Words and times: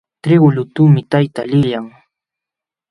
Trigu 0.23 0.47
lutuqmi 0.55 1.01
tayta 1.11 1.41
liyan. 1.61 1.85